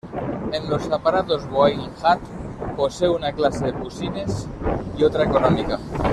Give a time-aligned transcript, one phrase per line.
[0.51, 2.19] En los aparatos Boeing Jat
[2.75, 4.47] posee una clase business
[4.97, 5.77] y otra económica.